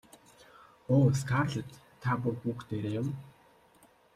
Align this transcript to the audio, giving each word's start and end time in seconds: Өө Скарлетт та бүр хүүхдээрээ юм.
Өө 0.95 1.03
Скарлетт 1.19 1.77
та 2.03 2.11
бүр 2.21 2.35
хүүхдээрээ 2.41 2.95
юм. 3.01 3.07